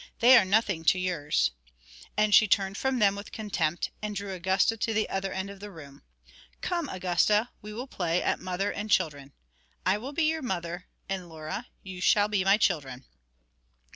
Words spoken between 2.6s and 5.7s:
from them with contempt, and drew Augusta to the other end of the